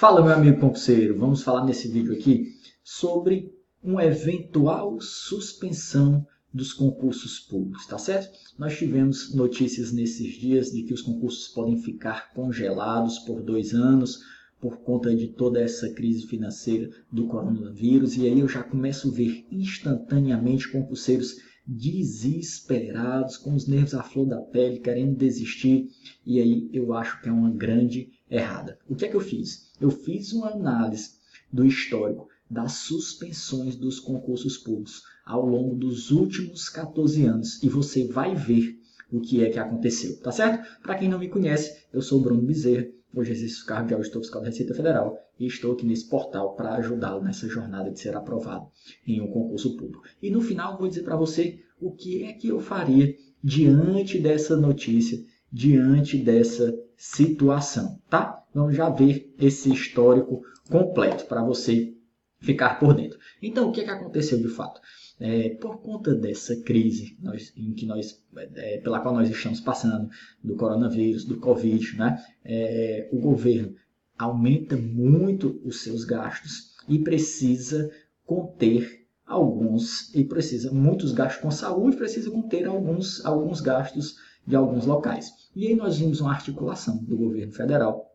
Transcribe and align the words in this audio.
Fala, 0.00 0.24
meu 0.24 0.32
amigo 0.32 0.58
concurseiro. 0.58 1.18
Vamos 1.18 1.42
falar 1.42 1.62
nesse 1.62 1.86
vídeo 1.86 2.14
aqui 2.14 2.54
sobre 2.82 3.52
uma 3.84 4.02
eventual 4.02 4.98
suspensão 4.98 6.26
dos 6.54 6.72
concursos 6.72 7.38
públicos, 7.38 7.84
tá 7.84 7.98
certo? 7.98 8.30
Nós 8.58 8.78
tivemos 8.78 9.34
notícias 9.34 9.92
nesses 9.92 10.40
dias 10.40 10.70
de 10.70 10.84
que 10.84 10.94
os 10.94 11.02
concursos 11.02 11.48
podem 11.48 11.76
ficar 11.82 12.32
congelados 12.32 13.18
por 13.18 13.42
dois 13.42 13.74
anos 13.74 14.20
por 14.58 14.78
conta 14.78 15.14
de 15.14 15.28
toda 15.28 15.60
essa 15.60 15.92
crise 15.92 16.26
financeira 16.26 16.88
do 17.12 17.26
coronavírus 17.26 18.16
e 18.16 18.26
aí 18.26 18.40
eu 18.40 18.48
já 18.48 18.62
começo 18.62 19.08
a 19.08 19.12
ver 19.12 19.44
instantaneamente 19.52 20.72
concurseiros 20.72 21.36
desesperados, 21.72 23.36
com 23.36 23.54
os 23.54 23.68
nervos 23.68 23.94
à 23.94 24.02
flor 24.02 24.26
da 24.26 24.40
pele, 24.40 24.80
querendo 24.80 25.16
desistir, 25.16 25.88
e 26.26 26.40
aí 26.40 26.68
eu 26.72 26.92
acho 26.92 27.22
que 27.22 27.28
é 27.28 27.32
uma 27.32 27.50
grande 27.50 28.10
errada. 28.28 28.76
O 28.88 28.96
que 28.96 29.04
é 29.04 29.08
que 29.08 29.14
eu 29.14 29.20
fiz? 29.20 29.70
Eu 29.80 29.88
fiz 29.88 30.32
uma 30.32 30.48
análise 30.48 31.12
do 31.52 31.64
histórico 31.64 32.28
das 32.50 32.72
suspensões 32.72 33.76
dos 33.76 34.00
concursos 34.00 34.58
públicos 34.58 35.04
ao 35.24 35.46
longo 35.46 35.76
dos 35.76 36.10
últimos 36.10 36.68
14 36.68 37.24
anos 37.24 37.62
e 37.62 37.68
você 37.68 38.04
vai 38.08 38.34
ver 38.34 38.76
o 39.12 39.20
que 39.20 39.44
é 39.44 39.50
que 39.50 39.58
aconteceu, 39.58 40.18
tá 40.20 40.32
certo? 40.32 40.66
Para 40.82 40.96
quem 40.96 41.08
não 41.08 41.20
me 41.20 41.28
conhece, 41.28 41.84
eu 41.92 42.02
sou 42.02 42.20
Bruno 42.20 42.42
Bezerra, 42.42 42.88
hoje 43.14 43.32
exerço 43.32 43.64
o 43.64 43.66
cargo 43.66 43.88
de 43.88 43.94
auditor 43.94 44.22
fiscal 44.22 44.40
da 44.40 44.48
Receita 44.48 44.74
Federal 44.74 45.18
e 45.38 45.46
estou 45.46 45.72
aqui 45.72 45.86
nesse 45.86 46.08
portal 46.08 46.54
para 46.54 46.74
ajudá-lo 46.74 47.22
nessa 47.22 47.48
jornada 47.48 47.90
de 47.90 47.98
ser 47.98 48.16
aprovado 48.16 48.66
em 49.06 49.20
um 49.20 49.28
concurso 49.28 49.76
público. 49.76 50.02
E 50.22 50.30
no 50.30 50.40
final 50.40 50.78
vou 50.78 50.88
dizer 50.88 51.02
para 51.02 51.16
você 51.16 51.60
o 51.80 51.92
que 51.92 52.24
é 52.24 52.32
que 52.32 52.48
eu 52.48 52.60
faria 52.60 53.14
diante 53.42 54.18
dessa 54.18 54.56
notícia, 54.56 55.18
diante 55.50 56.18
dessa 56.18 56.78
situação, 56.96 57.98
tá? 58.08 58.44
Vamos 58.54 58.76
já 58.76 58.90
ver 58.90 59.32
esse 59.38 59.72
histórico 59.72 60.42
completo 60.68 61.24
para 61.24 61.42
você 61.42 61.94
ficar 62.40 62.78
por 62.78 62.94
dentro. 62.94 63.18
Então, 63.42 63.68
o 63.68 63.72
que, 63.72 63.82
é 63.82 63.84
que 63.84 63.90
aconteceu 63.90 64.38
de 64.38 64.48
fato? 64.48 64.80
É, 65.18 65.50
por 65.50 65.78
conta 65.82 66.14
dessa 66.14 66.56
crise 66.56 67.16
nós, 67.20 67.52
em 67.56 67.72
que 67.74 67.84
nós, 67.86 68.22
é, 68.54 68.78
pela 68.78 69.00
qual 69.00 69.14
nós 69.14 69.28
estamos 69.28 69.60
passando, 69.60 70.08
do 70.42 70.56
coronavírus, 70.56 71.24
do 71.24 71.38
Covid, 71.38 71.96
né? 71.98 72.24
É, 72.44 73.08
o 73.12 73.18
governo 73.18 73.74
aumenta 74.18 74.76
muito 74.76 75.60
os 75.64 75.82
seus 75.82 76.04
gastos 76.04 76.74
e 76.88 76.98
precisa 76.98 77.90
conter 78.24 79.06
alguns, 79.26 80.12
e 80.14 80.24
precisa 80.24 80.72
muitos 80.72 81.12
gastos 81.12 81.42
com 81.42 81.50
saúde, 81.50 81.96
precisa 81.96 82.30
conter 82.30 82.66
alguns, 82.66 83.24
alguns 83.24 83.60
gastos 83.60 84.16
de 84.46 84.56
alguns 84.56 84.86
locais. 84.86 85.30
E 85.54 85.68
aí 85.68 85.74
nós 85.74 85.98
vimos 85.98 86.20
uma 86.20 86.32
articulação 86.32 86.96
do 87.04 87.16
governo 87.16 87.52
federal 87.52 88.10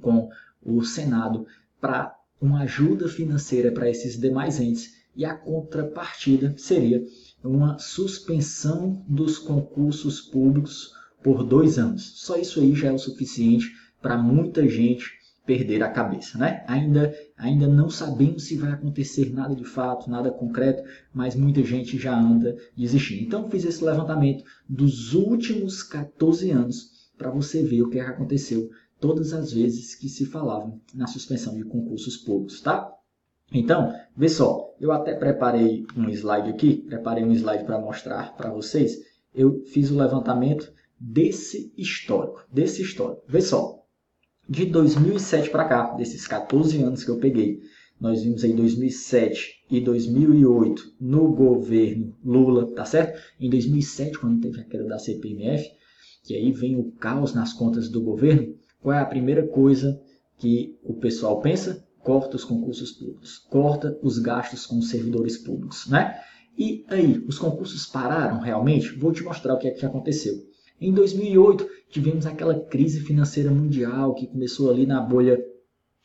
com 0.00 0.28
o 0.62 0.82
Senado 0.82 1.46
para 1.80 2.16
uma 2.42 2.62
ajuda 2.62 3.08
financeira 3.08 3.70
para 3.70 3.88
esses 3.88 4.18
demais 4.18 4.60
entes 4.60 5.00
e 5.14 5.24
a 5.24 5.32
contrapartida 5.32 6.54
seria 6.58 7.04
uma 7.44 7.78
suspensão 7.78 9.04
dos 9.08 9.38
concursos 9.38 10.20
públicos 10.20 10.92
por 11.22 11.44
dois 11.44 11.78
anos. 11.78 12.14
Só 12.16 12.36
isso 12.36 12.60
aí 12.60 12.74
já 12.74 12.88
é 12.88 12.92
o 12.92 12.98
suficiente 12.98 13.70
para 14.00 14.18
muita 14.18 14.68
gente 14.68 15.22
perder 15.46 15.82
a 15.82 15.90
cabeça, 15.90 16.38
né? 16.38 16.64
Ainda, 16.66 17.14
ainda 17.36 17.66
não 17.68 17.90
sabemos 17.90 18.44
se 18.44 18.56
vai 18.56 18.72
acontecer 18.72 19.32
nada 19.32 19.54
de 19.54 19.64
fato, 19.64 20.10
nada 20.10 20.30
concreto, 20.30 20.82
mas 21.12 21.36
muita 21.36 21.62
gente 21.62 21.98
já 21.98 22.16
anda 22.16 22.56
desistindo. 22.76 23.22
Então 23.22 23.50
fiz 23.50 23.64
esse 23.64 23.84
levantamento 23.84 24.44
dos 24.68 25.14
últimos 25.14 25.82
14 25.82 26.50
anos 26.50 27.10
para 27.16 27.30
você 27.30 27.62
ver 27.62 27.82
o 27.82 27.90
que, 27.90 28.00
é 28.00 28.04
que 28.04 28.10
aconteceu 28.10 28.68
todas 29.02 29.32
as 29.32 29.52
vezes 29.52 29.96
que 29.96 30.08
se 30.08 30.24
falava 30.24 30.72
na 30.94 31.08
suspensão 31.08 31.56
de 31.56 31.64
concursos 31.64 32.16
públicos, 32.16 32.60
tá? 32.60 32.88
Então, 33.52 33.92
vê 34.16 34.28
só, 34.28 34.72
eu 34.80 34.92
até 34.92 35.12
preparei 35.12 35.84
um 35.96 36.08
slide 36.08 36.48
aqui, 36.48 36.76
preparei 36.76 37.24
um 37.24 37.32
slide 37.32 37.64
para 37.64 37.80
mostrar 37.80 38.36
para 38.36 38.52
vocês. 38.52 38.96
Eu 39.34 39.64
fiz 39.66 39.90
o 39.90 39.98
levantamento 39.98 40.72
desse 40.98 41.74
histórico, 41.76 42.46
desse 42.50 42.80
histórico. 42.80 43.24
Vê 43.26 43.42
só, 43.42 43.82
de 44.48 44.66
2007 44.66 45.50
para 45.50 45.68
cá, 45.68 45.94
desses 45.94 46.26
14 46.28 46.80
anos 46.80 47.02
que 47.02 47.10
eu 47.10 47.18
peguei, 47.18 47.60
nós 48.00 48.22
vimos 48.22 48.44
aí 48.44 48.52
2007 48.52 49.64
e 49.68 49.80
2008 49.80 50.94
no 51.00 51.32
governo 51.32 52.16
Lula, 52.24 52.72
tá 52.72 52.84
certo? 52.84 53.20
Em 53.40 53.50
2007, 53.50 54.18
quando 54.18 54.40
teve 54.40 54.60
a 54.60 54.64
queda 54.64 54.84
da 54.84 54.98
CPMF, 54.98 55.68
que 56.24 56.34
aí 56.34 56.52
vem 56.52 56.76
o 56.76 56.92
caos 56.92 57.34
nas 57.34 57.52
contas 57.52 57.88
do 57.88 58.00
governo, 58.00 58.54
qual 58.82 58.94
é 58.94 59.00
a 59.00 59.06
primeira 59.06 59.46
coisa 59.46 60.00
que 60.38 60.76
o 60.82 60.94
pessoal 60.94 61.40
pensa? 61.40 61.86
corta 62.02 62.36
os 62.36 62.44
concursos 62.44 62.92
públicos, 62.92 63.38
corta 63.38 63.98
os 64.02 64.18
gastos 64.18 64.66
com 64.66 64.78
os 64.78 64.90
servidores 64.90 65.38
públicos, 65.38 65.86
né? 65.88 66.20
E 66.58 66.84
aí, 66.88 67.24
os 67.26 67.38
concursos 67.38 67.86
pararam 67.86 68.40
realmente? 68.40 68.94
Vou 68.98 69.12
te 69.12 69.22
mostrar 69.22 69.54
o 69.54 69.58
que 69.58 69.68
é 69.68 69.70
que 69.70 69.86
aconteceu. 69.86 70.34
Em 70.80 70.92
2008, 70.92 71.66
tivemos 71.88 72.26
aquela 72.26 72.58
crise 72.58 73.00
financeira 73.00 73.50
mundial 73.50 74.14
que 74.14 74.26
começou 74.26 74.70
ali 74.70 74.84
na 74.84 75.00
bolha 75.00 75.42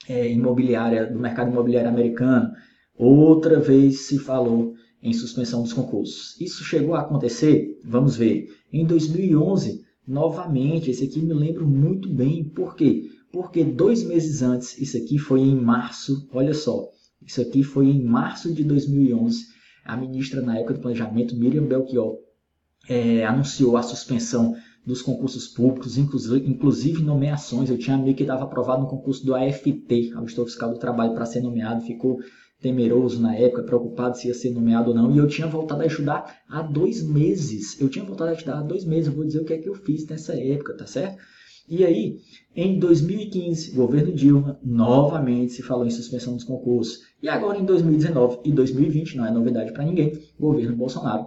é, 0.07 0.31
imobiliária, 0.31 1.07
do 1.07 1.19
mercado 1.19 1.51
imobiliário 1.51 1.89
americano. 1.89 2.51
Outra 2.95 3.59
vez 3.59 4.01
se 4.01 4.19
falou 4.19 4.73
em 5.01 5.11
suspensão 5.13 5.63
dos 5.63 5.73
concursos. 5.73 6.39
Isso 6.39 6.63
chegou 6.63 6.95
a 6.95 7.01
acontecer? 7.01 7.79
Vamos 7.83 8.15
ver. 8.15 8.47
Em 8.71 8.85
2011, 8.85 9.83
novamente, 10.07 10.89
esse 10.89 11.03
aqui 11.03 11.19
me 11.19 11.33
lembro 11.33 11.67
muito 11.67 12.07
bem. 12.09 12.43
Por 12.43 12.75
quê? 12.75 13.09
porque 13.31 13.63
dois 13.63 14.03
meses 14.03 14.41
antes, 14.41 14.77
isso 14.79 14.97
aqui 14.97 15.17
foi 15.17 15.41
em 15.41 15.55
março, 15.55 16.27
olha 16.33 16.53
só, 16.53 16.89
isso 17.21 17.41
aqui 17.41 17.63
foi 17.63 17.87
em 17.87 18.03
março 18.03 18.53
de 18.53 18.63
2011, 18.63 19.45
a 19.85 19.97
ministra 19.97 20.41
na 20.41 20.57
época 20.57 20.75
do 20.75 20.79
planejamento, 20.79 21.35
Miriam 21.35 21.65
Belchior, 21.65 22.17
é, 22.89 23.25
anunciou 23.25 23.77
a 23.77 23.83
suspensão 23.83 24.55
dos 24.85 25.01
concursos 25.01 25.47
públicos, 25.47 25.97
inclusive 25.97 27.03
nomeações. 27.03 27.69
Eu 27.69 27.77
tinha 27.77 27.95
amigo 27.95 28.15
que 28.15 28.23
estava 28.23 28.45
aprovado 28.45 28.83
no 28.83 28.87
concurso 28.87 29.25
do 29.25 29.35
AFT, 29.35 30.13
Auditor 30.15 30.45
Fiscal 30.45 30.73
do 30.73 30.79
Trabalho, 30.79 31.13
para 31.13 31.25
ser 31.25 31.41
nomeado, 31.41 31.85
ficou 31.85 32.17
temeroso 32.61 33.21
na 33.21 33.35
época, 33.35 33.63
preocupado 33.63 34.17
se 34.17 34.27
ia 34.27 34.33
ser 34.33 34.51
nomeado 34.51 34.89
ou 34.89 34.95
não, 34.95 35.13
e 35.13 35.17
eu 35.17 35.27
tinha 35.27 35.47
voltado 35.47 35.81
a 35.81 35.85
estudar 35.85 36.41
há 36.49 36.61
dois 36.61 37.03
meses. 37.03 37.79
Eu 37.79 37.89
tinha 37.89 38.03
voltado 38.03 38.31
a 38.31 38.33
estudar 38.33 38.59
há 38.59 38.63
dois 38.63 38.83
meses, 38.83 39.07
eu 39.07 39.13
vou 39.13 39.25
dizer 39.25 39.39
o 39.39 39.45
que 39.45 39.53
é 39.53 39.57
que 39.57 39.69
eu 39.69 39.75
fiz 39.75 40.05
nessa 40.07 40.33
época, 40.33 40.75
tá 40.75 40.87
certo? 40.87 41.17
E 41.69 41.83
aí, 41.83 42.19
em 42.55 42.79
2015, 42.79 43.71
governo 43.71 44.13
Dilma, 44.13 44.57
novamente 44.63 45.51
se 45.51 45.61
falou 45.61 45.85
em 45.85 45.89
suspensão 45.89 46.33
dos 46.33 46.45
concursos. 46.45 47.01
E 47.21 47.27
agora 47.27 47.59
em 47.59 47.65
2019 47.65 48.39
e 48.45 48.51
2020, 48.53 49.17
não 49.17 49.25
é 49.25 49.31
novidade 49.31 49.73
para 49.73 49.83
ninguém, 49.83 50.17
governo 50.39 50.77
Bolsonaro 50.77 51.25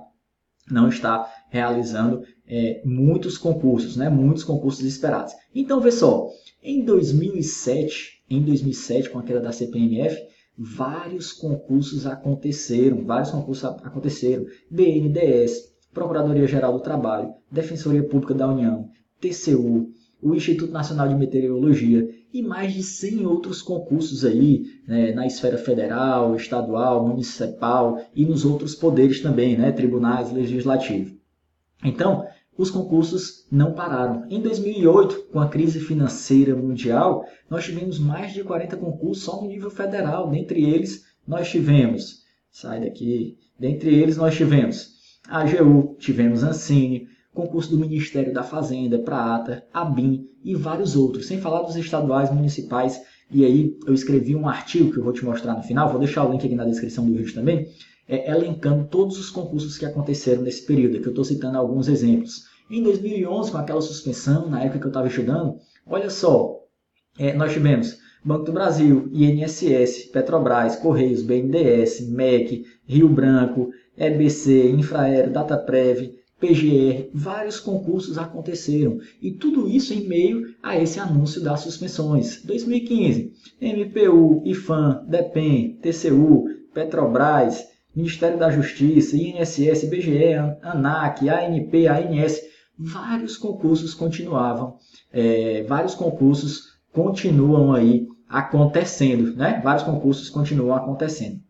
não 0.71 0.89
está 0.89 1.29
realizando 1.51 2.23
é, 2.47 2.81
muitos 2.85 3.37
concursos, 3.37 3.97
né? 3.97 4.09
muitos 4.09 4.45
concursos 4.45 4.85
esperados. 4.85 5.33
Então, 5.55 5.81
vê 5.81 5.91
só, 5.91 6.29
em 6.62 6.85
2007, 6.85 8.23
em 8.31 8.43
2007, 8.43 9.11
com 9.11 9.19
a 9.19 9.23
queda 9.23 9.41
da 9.41 9.53
CPMF, 9.53 10.17
vários 10.56 11.33
concursos 11.33 12.06
aconteceram, 12.06 13.05
vários 13.05 13.31
concursos 13.31 13.65
aconteceram. 13.65 14.47
BNDES, 14.71 15.71
Procuradoria-Geral 15.93 16.72
do 16.72 16.81
Trabalho, 16.81 17.34
Defensoria 17.50 18.03
Pública 18.03 18.34
da 18.34 18.49
União, 18.49 18.88
TCU, 19.21 19.91
o 20.22 20.34
Instituto 20.34 20.72
Nacional 20.72 21.09
de 21.09 21.15
Meteorologia 21.15 22.09
e 22.33 22.43
mais 22.43 22.75
de 22.75 22.83
100 22.83 23.27
outros 23.27 23.62
concursos 23.62 24.25
aí 24.25 24.65
né, 24.87 25.12
na 25.12 25.27
esfera 25.27 25.59
federal, 25.59 26.37
estadual, 26.37 27.06
municipal 27.06 28.00
e 28.15 28.25
nos 28.25 28.44
outros 28.44 28.75
poderes 28.75 29.21
também, 29.21 29.56
né, 29.56 29.72
tribunais, 29.72 30.32
legislativo. 30.32 31.19
Então, 31.82 32.27
os 32.60 32.71
concursos 32.71 33.47
não 33.50 33.72
pararam. 33.72 34.26
Em 34.28 34.38
2008, 34.43 35.28
com 35.32 35.41
a 35.41 35.48
crise 35.48 35.81
financeira 35.81 36.54
mundial, 36.54 37.25
nós 37.48 37.65
tivemos 37.65 37.98
mais 37.98 38.34
de 38.34 38.44
40 38.44 38.76
concursos 38.76 39.25
só 39.25 39.41
no 39.41 39.48
nível 39.48 39.70
federal. 39.70 40.29
Dentre 40.29 40.62
eles, 40.62 41.06
nós 41.26 41.49
tivemos, 41.49 42.19
sai 42.50 42.81
daqui, 42.81 43.38
dentre 43.58 43.94
eles 43.94 44.19
nós 44.19 44.37
tivemos 44.37 44.90
a 45.26 45.40
AGU, 45.40 45.96
tivemos 45.99 46.43
Ancine, 46.43 47.08
concurso 47.32 47.70
do 47.70 47.79
Ministério 47.79 48.35
da 48.35 48.43
Fazenda, 48.43 48.99
Praata, 48.99 49.64
ABIN 49.73 50.29
e 50.44 50.55
vários 50.55 50.94
outros, 50.94 51.29
sem 51.29 51.40
falar 51.40 51.62
dos 51.62 51.76
estaduais, 51.76 52.31
municipais. 52.31 53.00
E 53.31 53.43
aí 53.43 53.75
eu 53.87 53.94
escrevi 53.94 54.37
um 54.37 54.46
artigo 54.46 54.93
que 54.93 54.99
eu 54.99 55.05
vou 55.05 55.14
te 55.14 55.25
mostrar 55.25 55.55
no 55.55 55.62
final, 55.62 55.88
vou 55.88 55.99
deixar 55.99 56.26
o 56.26 56.32
link 56.32 56.44
aqui 56.44 56.55
na 56.55 56.67
descrição 56.67 57.06
do 57.06 57.17
vídeo 57.17 57.32
também, 57.32 57.69
é, 58.06 58.31
elencando 58.31 58.87
todos 58.88 59.19
os 59.19 59.31
concursos 59.31 59.79
que 59.79 59.87
aconteceram 59.87 60.43
nesse 60.43 60.67
período, 60.67 61.00
que 61.00 61.06
eu 61.06 61.12
estou 61.12 61.25
citando 61.25 61.56
alguns 61.56 61.88
exemplos. 61.88 62.50
Em 62.70 62.84
2011, 62.84 63.50
com 63.50 63.58
aquela 63.58 63.81
suspensão, 63.81 64.49
na 64.49 64.62
época 64.62 64.78
que 64.78 64.84
eu 64.84 64.90
estava 64.90 65.08
estudando, 65.08 65.56
olha 65.84 66.08
só, 66.08 66.56
é, 67.19 67.34
nós 67.34 67.52
tivemos 67.52 67.99
Banco 68.25 68.44
do 68.44 68.52
Brasil, 68.52 69.11
INSS, 69.12 70.05
Petrobras, 70.12 70.76
Correios, 70.76 71.20
BNDES, 71.20 72.08
MEC, 72.08 72.64
Rio 72.87 73.08
Branco, 73.08 73.70
EBC, 73.99 74.70
Infraero, 74.70 75.32
Dataprev, 75.32 76.12
PGR, 76.38 77.11
vários 77.12 77.58
concursos 77.58 78.17
aconteceram. 78.17 78.99
E 79.20 79.32
tudo 79.32 79.69
isso 79.69 79.93
em 79.93 80.06
meio 80.06 80.55
a 80.62 80.81
esse 80.81 81.00
anúncio 81.00 81.43
das 81.43 81.61
suspensões. 81.61 82.40
2015, 82.44 83.32
MPU, 83.61 84.43
IFAM, 84.44 85.05
DEPEN, 85.08 85.76
TCU, 85.82 86.44
Petrobras, 86.73 87.66
Ministério 87.96 88.38
da 88.38 88.49
Justiça, 88.49 89.16
INSS, 89.16 89.84
BGE, 89.87 90.34
ANAC, 90.62 91.28
ANP, 91.28 91.88
ANS, 91.88 92.40
vários 92.81 93.37
concursos 93.37 93.93
continuavam, 93.93 94.79
é, 95.12 95.62
vários 95.65 95.94
concursos 95.94 96.79
continuam 96.93 97.75
aí 97.75 98.09
acontecendo, 98.27 99.37
né? 99.37 99.61
Vários 99.62 99.85
concursos 99.85 100.31
continuam 100.31 100.75
acontecendo. 100.75 101.41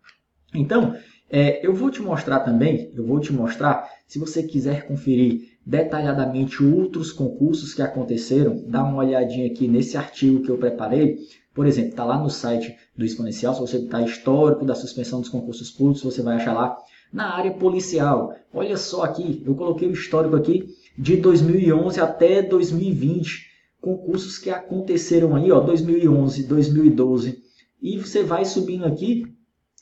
Então, 0.52 0.96
é, 1.30 1.64
eu 1.64 1.72
vou 1.72 1.90
te 1.90 2.02
mostrar 2.02 2.40
também, 2.40 2.90
eu 2.96 3.06
vou 3.06 3.20
te 3.20 3.32
mostrar, 3.32 3.88
se 4.08 4.18
você 4.18 4.42
quiser 4.42 4.88
conferir 4.88 5.50
detalhadamente 5.64 6.64
outros 6.64 7.12
concursos 7.12 7.72
que 7.72 7.82
aconteceram, 7.82 8.64
dá 8.66 8.82
uma 8.82 8.96
olhadinha 8.96 9.46
aqui 9.46 9.68
nesse 9.68 9.96
artigo 9.96 10.42
que 10.42 10.50
eu 10.50 10.58
preparei. 10.58 11.18
Por 11.54 11.66
exemplo, 11.66 11.90
está 11.90 12.04
lá 12.04 12.18
no 12.18 12.30
site 12.30 12.74
do 12.96 13.04
Exponencial, 13.04 13.54
se 13.54 13.60
você 13.60 13.76
está 13.76 14.02
histórico 14.02 14.64
da 14.64 14.74
suspensão 14.74 15.20
dos 15.20 15.28
concursos 15.28 15.70
públicos, 15.70 16.02
você 16.02 16.22
vai 16.22 16.36
achar 16.36 16.54
lá. 16.54 16.76
Na 17.12 17.36
área 17.36 17.52
policial, 17.52 18.34
olha 18.52 18.76
só 18.76 19.02
aqui, 19.02 19.42
eu 19.46 19.54
coloquei 19.54 19.88
o 19.88 19.92
histórico 19.92 20.34
aqui 20.34 20.66
de 20.96 21.16
2011 21.16 22.00
até 22.00 22.42
2020, 22.42 23.46
concursos 23.80 24.38
que 24.38 24.50
aconteceram 24.50 25.34
aí, 25.34 25.50
ó, 25.50 25.60
2011, 25.60 26.46
2012, 26.46 27.38
e 27.82 27.98
você 27.98 28.22
vai 28.22 28.44
subindo 28.44 28.84
aqui, 28.84 29.24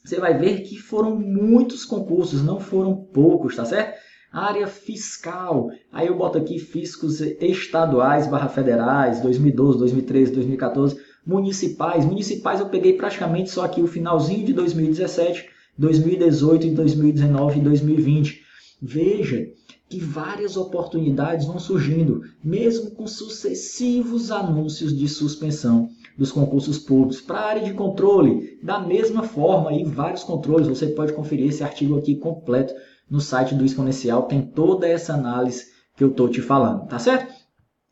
você 0.04 0.20
vai 0.20 0.38
ver 0.38 0.62
que 0.62 0.76
foram 0.76 1.18
muitos 1.18 1.84
concursos, 1.84 2.42
não 2.42 2.60
foram 2.60 2.94
poucos, 2.94 3.56
tá 3.56 3.64
certo? 3.64 3.98
Área 4.32 4.66
fiscal, 4.66 5.70
aí 5.90 6.06
eu 6.06 6.16
boto 6.16 6.38
aqui 6.38 6.58
fiscos 6.58 7.20
estaduais 7.20 8.26
barra 8.26 8.48
federais, 8.48 9.20
2012, 9.20 9.78
2013, 9.78 10.32
2014, 10.32 10.96
municipais. 11.26 12.04
Municipais 12.04 12.60
eu 12.60 12.68
peguei 12.68 12.92
praticamente 12.92 13.50
só 13.50 13.64
aqui 13.64 13.80
o 13.80 13.86
finalzinho 13.86 14.46
de 14.46 14.52
2017, 14.52 15.48
2018 15.76 16.66
e 16.66 16.70
2019 16.70 17.58
e 17.58 17.62
2020. 17.62 18.42
Veja 18.80 19.46
que 19.88 19.98
várias 19.98 20.56
oportunidades 20.56 21.46
vão 21.46 21.58
surgindo, 21.58 22.22
mesmo 22.44 22.90
com 22.90 23.06
sucessivos 23.06 24.30
anúncios 24.30 24.96
de 24.96 25.08
suspensão 25.08 25.88
dos 26.16 26.30
concursos 26.30 26.78
públicos. 26.78 27.20
Para 27.20 27.38
a 27.38 27.48
área 27.48 27.64
de 27.64 27.72
controle, 27.72 28.58
da 28.62 28.78
mesma 28.78 29.22
forma, 29.22 29.70
aí 29.70 29.84
vários 29.84 30.22
controles, 30.22 30.68
você 30.68 30.88
pode 30.88 31.14
conferir 31.14 31.48
esse 31.48 31.64
artigo 31.64 31.96
aqui 31.96 32.16
completo 32.16 32.74
no 33.10 33.20
site 33.20 33.54
do 33.54 33.64
Exponencial, 33.64 34.24
tem 34.24 34.42
toda 34.42 34.86
essa 34.86 35.14
análise 35.14 35.66
que 35.96 36.04
eu 36.04 36.10
estou 36.10 36.28
te 36.28 36.42
falando, 36.42 36.86
tá 36.86 36.98
certo? 36.98 37.32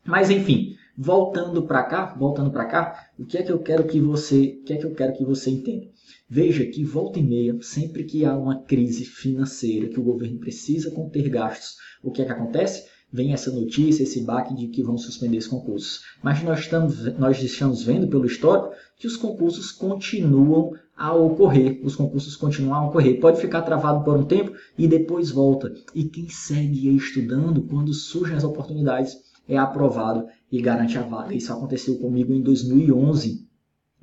Mas 0.05 0.29
enfim, 0.29 0.76
voltando 0.97 1.61
para 1.63 1.83
cá, 1.83 2.15
voltando 2.17 2.49
para 2.49 2.65
cá, 2.65 3.09
o 3.19 3.25
que 3.25 3.37
é 3.37 3.43
que 3.43 3.51
eu 3.51 3.59
quero 3.59 3.85
que 3.85 4.01
você, 4.01 4.59
o 4.61 4.63
que 4.63 4.73
é 4.73 4.77
que 4.77 4.85
eu 4.85 4.95
quero 4.95 5.13
que 5.13 5.23
você 5.23 5.51
entenda? 5.51 5.85
Veja 6.27 6.65
que 6.65 6.83
volta 6.83 7.19
e 7.19 7.23
meia, 7.23 7.55
sempre 7.61 8.03
que 8.03 8.25
há 8.25 8.35
uma 8.35 8.63
crise 8.63 9.05
financeira, 9.05 9.89
que 9.89 9.99
o 9.99 10.03
governo 10.03 10.39
precisa 10.39 10.89
conter 10.89 11.29
gastos, 11.29 11.75
o 12.03 12.11
que 12.11 12.21
é 12.21 12.25
que 12.25 12.31
acontece? 12.31 12.85
vem 13.11 13.33
essa 13.33 13.51
notícia, 13.51 14.03
esse 14.03 14.21
baque 14.21 14.53
de 14.53 14.67
que 14.67 14.83
vão 14.83 14.97
suspender 14.97 15.37
os 15.37 15.47
concursos. 15.47 16.01
Mas 16.21 16.43
nós 16.43 16.59
estamos, 16.59 17.17
nós 17.17 17.41
estamos 17.41 17.83
vendo 17.83 18.07
pelo 18.07 18.25
histórico 18.25 18.73
que 18.97 19.07
os 19.07 19.15
concursos 19.15 19.71
continuam 19.71 20.73
a 20.95 21.13
ocorrer. 21.13 21.79
Os 21.83 21.95
concursos 21.95 22.35
continuam 22.35 22.75
a 22.75 22.87
ocorrer. 22.87 23.19
Pode 23.19 23.39
ficar 23.39 23.61
travado 23.61 24.03
por 24.03 24.17
um 24.17 24.25
tempo 24.25 24.51
e 24.77 24.87
depois 24.87 25.31
volta. 25.31 25.71
E 25.95 26.03
quem 26.05 26.27
segue 26.29 26.93
estudando, 26.95 27.61
quando 27.61 27.93
surgem 27.93 28.35
as 28.35 28.43
oportunidades, 28.43 29.15
é 29.47 29.57
aprovado 29.57 30.27
e 30.51 30.61
garante 30.61 30.97
a 30.97 31.01
vaga. 31.01 31.33
Isso 31.33 31.51
aconteceu 31.51 31.97
comigo 31.99 32.33
em 32.33 32.41
2011. 32.41 33.47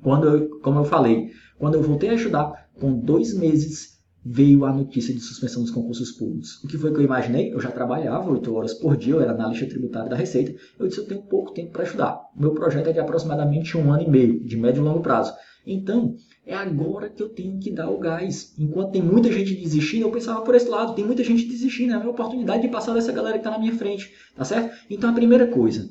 Quando 0.01 0.27
eu, 0.27 0.59
como 0.59 0.79
eu 0.79 0.85
falei, 0.85 1.31
quando 1.57 1.75
eu 1.75 1.83
voltei 1.83 2.09
a 2.09 2.15
estudar, 2.15 2.69
com 2.79 2.97
dois 2.97 3.33
meses 3.33 3.94
veio 4.25 4.65
a 4.65 4.73
notícia 4.73 5.13
de 5.13 5.19
suspensão 5.19 5.61
dos 5.61 5.69
concursos 5.69 6.11
públicos. 6.13 6.63
O 6.63 6.67
que 6.67 6.79
foi 6.79 6.91
que 6.91 6.97
eu 6.97 7.03
imaginei? 7.03 7.53
Eu 7.53 7.59
já 7.59 7.69
trabalhava 7.69 8.31
8 8.31 8.55
horas 8.55 8.73
por 8.73 8.97
dia, 8.97 9.13
eu 9.13 9.21
era 9.21 9.33
analista 9.33 9.67
tributário 9.67 10.09
da 10.09 10.15
Receita. 10.15 10.55
Eu 10.79 10.87
disse, 10.87 10.99
eu 10.99 11.05
tenho 11.05 11.21
pouco 11.21 11.53
tempo 11.53 11.71
para 11.71 11.83
estudar. 11.83 12.19
Meu 12.35 12.51
projeto 12.55 12.87
é 12.87 12.93
de 12.93 12.99
aproximadamente 12.99 13.77
um 13.77 13.93
ano 13.93 14.01
e 14.01 14.09
meio, 14.09 14.43
de 14.43 14.57
médio 14.57 14.81
e 14.81 14.83
longo 14.83 15.01
prazo. 15.01 15.31
Então, 15.67 16.15
é 16.43 16.55
agora 16.55 17.07
que 17.09 17.21
eu 17.21 17.29
tenho 17.29 17.59
que 17.59 17.71
dar 17.71 17.89
o 17.89 17.99
gás. 17.99 18.55
Enquanto 18.57 18.93
tem 18.93 19.01
muita 19.01 19.31
gente 19.31 19.53
desistindo, 19.53 20.07
eu 20.07 20.11
pensava 20.11 20.41
por 20.41 20.55
esse 20.55 20.67
lado, 20.67 20.95
tem 20.95 21.05
muita 21.05 21.23
gente 21.23 21.45
desistindo, 21.45 21.93
é 21.93 21.95
a 21.95 21.99
minha 21.99 22.11
oportunidade 22.11 22.63
de 22.63 22.69
passar 22.69 22.95
dessa 22.95 23.11
galera 23.11 23.37
que 23.37 23.41
está 23.41 23.51
na 23.51 23.59
minha 23.59 23.75
frente, 23.75 24.11
tá 24.35 24.43
certo? 24.43 24.75
Então, 24.89 25.09
a 25.09 25.13
primeira 25.13 25.47
coisa, 25.47 25.87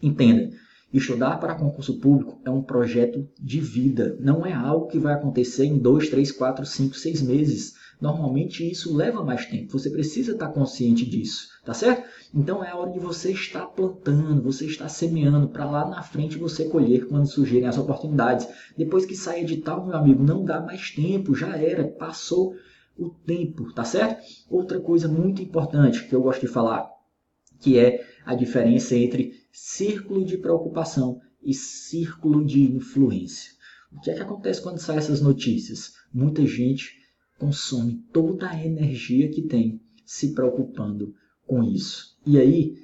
entenda, 0.00 0.48
Estudar 0.94 1.40
para 1.40 1.56
concurso 1.56 1.98
público 1.98 2.38
é 2.44 2.50
um 2.50 2.62
projeto 2.62 3.28
de 3.36 3.58
vida, 3.58 4.16
não 4.20 4.46
é 4.46 4.52
algo 4.52 4.86
que 4.86 4.96
vai 4.96 5.12
acontecer 5.12 5.64
em 5.64 5.76
dois, 5.76 6.08
três, 6.08 6.30
quatro, 6.30 6.64
cinco, 6.64 6.94
seis 6.94 7.20
meses. 7.20 7.74
Normalmente 8.00 8.70
isso 8.70 8.94
leva 8.94 9.24
mais 9.24 9.44
tempo, 9.44 9.76
você 9.76 9.90
precisa 9.90 10.34
estar 10.34 10.50
consciente 10.50 11.04
disso, 11.04 11.48
tá 11.64 11.74
certo? 11.74 12.08
Então 12.32 12.62
é 12.62 12.70
a 12.70 12.76
hora 12.76 12.92
de 12.92 13.00
você 13.00 13.32
estar 13.32 13.66
plantando, 13.66 14.40
você 14.40 14.66
estar 14.66 14.88
semeando 14.88 15.48
para 15.48 15.68
lá 15.68 15.84
na 15.84 16.00
frente 16.00 16.38
você 16.38 16.66
colher 16.66 17.08
quando 17.08 17.26
surgirem 17.26 17.66
as 17.66 17.76
oportunidades. 17.76 18.46
Depois 18.78 19.04
que 19.04 19.16
sai 19.16 19.40
edital, 19.40 19.84
meu 19.84 19.96
amigo, 19.96 20.22
não 20.22 20.44
dá 20.44 20.60
mais 20.60 20.92
tempo, 20.92 21.34
já 21.34 21.56
era, 21.56 21.88
passou 21.88 22.54
o 22.96 23.10
tempo, 23.10 23.72
tá 23.72 23.82
certo? 23.82 24.22
Outra 24.48 24.78
coisa 24.78 25.08
muito 25.08 25.42
importante 25.42 26.06
que 26.06 26.14
eu 26.14 26.22
gosto 26.22 26.42
de 26.42 26.46
falar, 26.46 26.93
que 27.64 27.78
é 27.78 28.06
a 28.26 28.34
diferença 28.34 28.94
entre 28.94 29.40
círculo 29.50 30.22
de 30.22 30.36
preocupação 30.36 31.18
e 31.42 31.54
círculo 31.54 32.44
de 32.44 32.60
influência. 32.60 33.52
O 33.90 34.00
que 34.02 34.10
é 34.10 34.14
que 34.14 34.20
acontece 34.20 34.60
quando 34.60 34.78
saem 34.78 34.98
essas 34.98 35.22
notícias? 35.22 35.94
Muita 36.12 36.44
gente 36.44 36.92
consome 37.38 38.04
toda 38.12 38.50
a 38.50 38.62
energia 38.62 39.30
que 39.30 39.40
tem 39.40 39.80
se 40.04 40.34
preocupando 40.34 41.14
com 41.46 41.64
isso. 41.64 42.18
E 42.26 42.38
aí, 42.38 42.76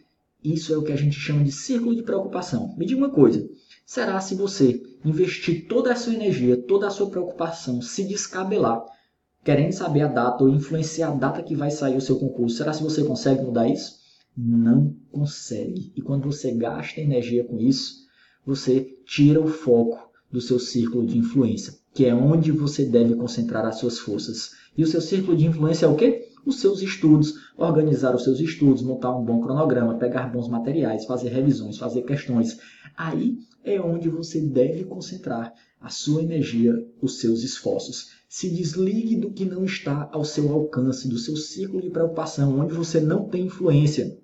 isso 0.42 0.72
é 0.72 0.78
o 0.78 0.82
que 0.82 0.92
a 0.92 0.96
gente 0.96 1.20
chama 1.20 1.44
de 1.44 1.52
círculo 1.52 1.94
de 1.94 2.02
preocupação. 2.02 2.74
Me 2.78 2.86
diga 2.86 3.00
uma 3.00 3.10
coisa: 3.10 3.46
será 3.84 4.18
se 4.18 4.34
você 4.34 4.82
investir 5.04 5.68
toda 5.68 5.92
a 5.92 5.96
sua 5.96 6.14
energia, 6.14 6.56
toda 6.56 6.86
a 6.86 6.90
sua 6.90 7.10
preocupação, 7.10 7.82
se 7.82 8.08
descabelar, 8.08 8.82
querendo 9.44 9.72
saber 9.72 10.02
a 10.02 10.08
data 10.08 10.42
ou 10.42 10.48
influenciar 10.48 11.10
a 11.10 11.14
data 11.14 11.42
que 11.42 11.54
vai 11.54 11.70
sair 11.70 11.98
o 11.98 12.00
seu 12.00 12.18
concurso, 12.18 12.56
será 12.56 12.72
se 12.72 12.82
você 12.82 13.04
consegue 13.04 13.42
mudar 13.42 13.68
isso? 13.68 13.99
Não 14.42 14.96
consegue. 15.12 15.92
E 15.94 16.00
quando 16.00 16.24
você 16.24 16.52
gasta 16.52 17.00
energia 17.00 17.44
com 17.44 17.58
isso, 17.58 18.06
você 18.44 18.96
tira 19.04 19.40
o 19.40 19.46
foco 19.46 20.10
do 20.32 20.40
seu 20.40 20.58
círculo 20.58 21.06
de 21.06 21.18
influência, 21.18 21.74
que 21.92 22.06
é 22.06 22.14
onde 22.14 22.50
você 22.50 22.84
deve 22.84 23.14
concentrar 23.14 23.66
as 23.66 23.78
suas 23.78 23.98
forças. 23.98 24.52
E 24.76 24.82
o 24.82 24.86
seu 24.86 25.00
círculo 25.00 25.36
de 25.36 25.46
influência 25.46 25.86
é 25.86 25.88
o 25.88 25.96
quê? 25.96 26.28
Os 26.46 26.60
seus 26.60 26.80
estudos, 26.80 27.34
organizar 27.58 28.14
os 28.14 28.24
seus 28.24 28.40
estudos, 28.40 28.82
montar 28.82 29.14
um 29.14 29.24
bom 29.24 29.42
cronograma, 29.42 29.98
pegar 29.98 30.32
bons 30.32 30.48
materiais, 30.48 31.04
fazer 31.04 31.28
revisões, 31.28 31.76
fazer 31.76 32.02
questões. 32.02 32.58
Aí 32.96 33.36
é 33.62 33.78
onde 33.78 34.08
você 34.08 34.40
deve 34.40 34.84
concentrar 34.84 35.52
a 35.78 35.90
sua 35.90 36.22
energia, 36.22 36.72
os 37.02 37.18
seus 37.18 37.42
esforços. 37.42 38.08
Se 38.28 38.48
desligue 38.48 39.16
do 39.16 39.30
que 39.30 39.44
não 39.44 39.64
está 39.64 40.08
ao 40.12 40.24
seu 40.24 40.50
alcance, 40.50 41.08
do 41.08 41.18
seu 41.18 41.36
círculo 41.36 41.82
de 41.82 41.90
preocupação, 41.90 42.58
onde 42.58 42.72
você 42.72 43.00
não 43.00 43.28
tem 43.28 43.46
influência 43.46 44.19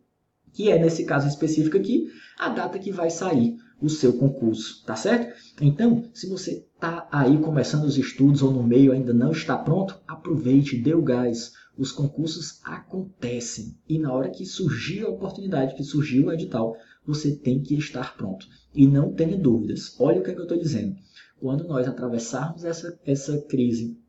que 0.56 0.70
é 0.70 0.78
nesse 0.78 1.04
caso 1.04 1.28
específico 1.28 1.76
aqui, 1.76 2.08
a 2.38 2.48
data 2.48 2.78
que 2.78 2.90
vai 2.90 3.10
sair 3.10 3.58
o 3.78 3.90
seu 3.90 4.14
concurso, 4.14 4.82
tá 4.86 4.96
certo? 4.96 5.36
Então, 5.60 6.08
se 6.14 6.26
você 6.30 6.64
está 6.74 7.06
aí 7.12 7.36
começando 7.38 7.84
os 7.84 7.98
estudos 7.98 8.42
ou 8.42 8.50
no 8.50 8.62
meio 8.62 8.90
ainda 8.90 9.12
não 9.12 9.32
está 9.32 9.58
pronto, 9.58 10.00
aproveite, 10.08 10.78
dê 10.78 10.94
o 10.94 11.02
gás. 11.02 11.52
Os 11.76 11.92
concursos 11.92 12.58
acontecem 12.64 13.76
e 13.86 13.98
na 13.98 14.10
hora 14.10 14.30
que 14.30 14.46
surgir 14.46 15.04
a 15.04 15.10
oportunidade, 15.10 15.74
que 15.74 15.84
surgiu 15.84 16.28
o 16.28 16.32
edital, 16.32 16.74
você 17.06 17.36
tem 17.36 17.60
que 17.60 17.76
estar 17.76 18.16
pronto. 18.16 18.46
E 18.74 18.86
não 18.86 19.12
tenha 19.12 19.36
dúvidas. 19.36 19.94
Olha 20.00 20.20
o 20.20 20.24
que, 20.24 20.30
é 20.30 20.32
que 20.32 20.40
eu 20.40 20.44
estou 20.44 20.58
dizendo. 20.58 20.96
Quando 21.38 21.68
nós 21.68 21.86
atravessarmos 21.86 22.64
essa, 22.64 22.98
essa 23.04 23.42
crise, 23.42 24.00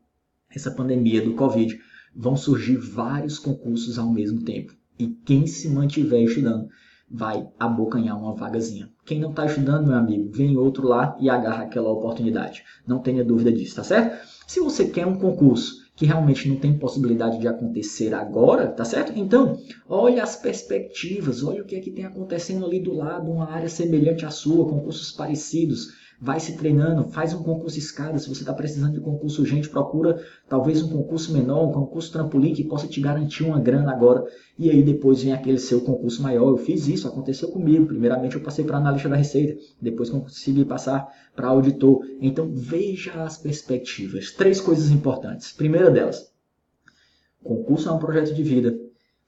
essa 0.50 0.70
pandemia 0.70 1.20
do 1.20 1.34
Covid, 1.34 1.78
vão 2.16 2.38
surgir 2.38 2.78
vários 2.78 3.38
concursos 3.38 3.98
ao 3.98 4.10
mesmo 4.10 4.42
tempo. 4.42 4.77
E 4.98 5.06
quem 5.06 5.46
se 5.46 5.68
mantiver 5.68 6.22
estudando 6.24 6.68
vai 7.10 7.48
abocanhar 7.58 8.18
uma 8.18 8.34
vagazinha. 8.34 8.90
Quem 9.04 9.18
não 9.18 9.30
está 9.30 9.46
estudando, 9.46 9.86
meu 9.86 9.96
amigo, 9.96 10.30
vem 10.30 10.56
outro 10.56 10.86
lá 10.86 11.16
e 11.20 11.30
agarra 11.30 11.64
aquela 11.64 11.90
oportunidade. 11.90 12.62
Não 12.86 12.98
tenha 12.98 13.24
dúvida 13.24 13.50
disso, 13.50 13.76
tá 13.76 13.84
certo? 13.84 14.26
Se 14.46 14.60
você 14.60 14.86
quer 14.86 15.06
um 15.06 15.18
concurso 15.18 15.88
que 15.96 16.06
realmente 16.06 16.48
não 16.48 16.56
tem 16.56 16.78
possibilidade 16.78 17.38
de 17.38 17.48
acontecer 17.48 18.14
agora, 18.14 18.68
tá 18.68 18.84
certo? 18.84 19.12
Então, 19.16 19.58
olha 19.88 20.22
as 20.22 20.36
perspectivas, 20.36 21.42
olha 21.42 21.62
o 21.62 21.64
que 21.64 21.74
é 21.74 21.80
que 21.80 21.90
tem 21.90 22.04
acontecendo 22.04 22.64
ali 22.64 22.78
do 22.78 22.94
lado, 22.94 23.30
uma 23.30 23.50
área 23.50 23.68
semelhante 23.68 24.24
à 24.24 24.30
sua, 24.30 24.68
concursos 24.68 25.10
parecidos. 25.10 25.88
Vai 26.20 26.40
se 26.40 26.56
treinando, 26.56 27.08
faz 27.08 27.32
um 27.32 27.42
concurso 27.42 27.78
escada. 27.78 28.18
Se 28.18 28.28
você 28.28 28.40
está 28.40 28.52
precisando 28.52 28.94
de 28.94 29.00
concurso 29.00 29.42
urgente, 29.42 29.68
procura 29.68 30.20
talvez 30.48 30.82
um 30.82 30.88
concurso 30.88 31.32
menor, 31.32 31.68
um 31.68 31.72
concurso 31.72 32.10
trampolim 32.10 32.52
que 32.52 32.64
possa 32.64 32.88
te 32.88 33.00
garantir 33.00 33.44
uma 33.44 33.60
grana 33.60 33.92
agora. 33.92 34.26
E 34.58 34.68
aí 34.68 34.82
depois 34.82 35.22
vem 35.22 35.32
aquele 35.32 35.58
seu 35.58 35.80
concurso 35.80 36.20
maior. 36.20 36.48
Eu 36.48 36.56
fiz 36.56 36.88
isso, 36.88 37.06
aconteceu 37.06 37.48
comigo. 37.50 37.86
Primeiramente 37.86 38.34
eu 38.34 38.42
passei 38.42 38.64
para 38.64 38.78
analista 38.78 39.08
da 39.08 39.16
Receita, 39.16 39.60
depois 39.80 40.10
consegui 40.10 40.64
passar 40.64 41.08
para 41.36 41.48
auditor. 41.48 42.04
Então 42.20 42.50
veja 42.52 43.22
as 43.22 43.38
perspectivas. 43.38 44.32
Três 44.32 44.60
coisas 44.60 44.90
importantes. 44.90 45.52
Primeira 45.52 45.90
delas, 45.90 46.32
concurso 47.44 47.88
é 47.88 47.92
um 47.92 47.98
projeto 47.98 48.34
de 48.34 48.42
vida. 48.42 48.76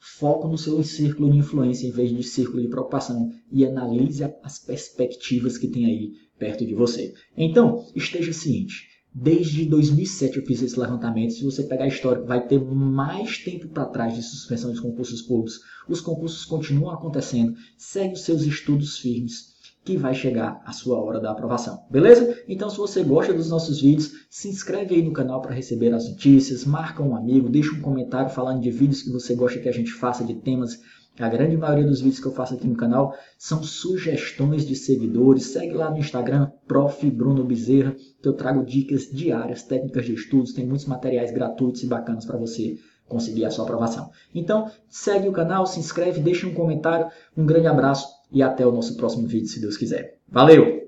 Foco 0.03 0.49
no 0.49 0.57
seu 0.57 0.83
círculo 0.83 1.31
de 1.31 1.37
influência 1.37 1.87
em 1.87 1.91
vez 1.91 2.11
de 2.11 2.23
círculo 2.23 2.63
de 2.63 2.69
preocupação 2.69 3.31
e 3.53 3.67
analise 3.67 4.25
as 4.43 4.59
perspectivas 4.59 5.59
que 5.59 5.69
tem 5.69 5.85
aí 5.85 6.13
perto 6.41 6.67
de 6.67 6.75
você. 6.75 7.13
Então, 7.37 7.87
esteja 7.95 8.33
ciente. 8.33 8.89
Desde 9.13 9.67
2007 9.67 10.39
eu 10.39 10.47
fiz 10.47 10.63
esse 10.63 10.79
levantamento. 10.79 11.35
Se 11.35 11.45
você 11.45 11.65
pegar 11.65 11.85
a 11.85 11.89
história, 11.89 12.23
vai 12.23 12.47
ter 12.47 12.61
mais 12.65 13.39
tempo 13.39 13.69
para 13.69 13.85
trás 13.85 14.15
de 14.15 14.23
suspensão 14.23 14.73
de 14.73 14.81
concursos 14.81 15.21
públicos. 15.21 15.61
Os 15.89 16.01
concursos 16.01 16.45
continuam 16.45 16.95
acontecendo. 16.95 17.55
Segue 17.77 18.15
os 18.15 18.23
seus 18.23 18.43
estudos 18.43 18.99
firmes 18.99 19.51
que 19.85 19.97
vai 19.97 20.15
chegar 20.15 20.63
a 20.65 20.73
sua 20.73 21.01
hora 21.01 21.19
da 21.19 21.33
aprovação. 21.33 21.85
Beleza? 21.91 22.43
Então, 22.47 22.71
se 22.71 22.77
você 22.77 23.03
gosta 23.03 23.33
dos 23.33 23.49
nossos 23.51 23.81
vídeos, 23.81 24.13
se 24.29 24.49
inscreve 24.49 24.95
aí 24.95 25.03
no 25.03 25.13
canal 25.13 25.41
para 25.41 25.55
receber 25.55 25.93
as 25.93 26.09
notícias, 26.09 26.65
marca 26.65 27.03
um 27.03 27.17
amigo, 27.17 27.49
deixa 27.49 27.75
um 27.75 27.81
comentário 27.81 28.31
falando 28.31 28.61
de 28.61 28.71
vídeos 28.71 29.03
que 29.03 29.11
você 29.11 29.35
gosta 29.35 29.59
que 29.59 29.69
a 29.69 29.73
gente 29.73 29.93
faça, 29.93 30.23
de 30.23 30.35
temas 30.35 30.79
a 31.23 31.29
grande 31.29 31.57
maioria 31.57 31.87
dos 31.87 32.01
vídeos 32.01 32.21
que 32.21 32.27
eu 32.27 32.33
faço 32.33 32.55
aqui 32.55 32.67
no 32.67 32.77
canal 32.77 33.15
são 33.39 33.63
sugestões 33.63 34.67
de 34.67 34.75
seguidores. 34.75 35.47
Segue 35.47 35.75
lá 35.75 35.91
no 35.91 35.99
Instagram, 35.99 36.51
Prof. 36.67 37.11
Bruno 37.11 37.45
Bezerra, 37.45 37.95
que 38.23 38.29
eu 38.29 38.33
trago 38.33 38.65
dicas 38.65 39.09
diárias, 39.11 39.63
técnicas 39.63 40.07
de 40.07 40.15
estudos, 40.15 40.53
tem 40.53 40.67
muitos 40.67 40.87
materiais 40.87 41.33
gratuitos 41.33 41.83
e 41.83 41.87
bacanas 41.87 42.25
para 42.25 42.39
você 42.39 42.79
conseguir 43.07 43.45
a 43.45 43.51
sua 43.51 43.65
aprovação. 43.65 44.11
Então, 44.35 44.71
segue 44.89 45.29
o 45.29 45.33
canal, 45.33 45.67
se 45.67 45.81
inscreve, 45.81 46.21
deixa 46.21 46.47
um 46.47 46.55
comentário. 46.55 47.11
Um 47.37 47.45
grande 47.45 47.67
abraço 47.67 48.09
e 48.33 48.43
até 48.43 48.65
o 48.67 48.73
nosso 48.73 48.97
próximo 48.97 49.27
vídeo, 49.27 49.49
se 49.49 49.61
Deus 49.61 49.77
quiser. 49.77 50.19
Valeu! 50.29 50.80